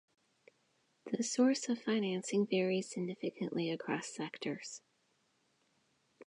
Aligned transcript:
The 1.11 1.21
source 1.23 1.69
of 1.69 1.79
financing 1.83 2.47
varies 2.49 2.89
significantly 2.89 3.69
across 3.69 4.07
sectors. 4.07 4.81